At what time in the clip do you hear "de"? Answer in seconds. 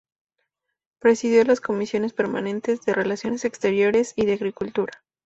2.83-2.95, 4.25-4.33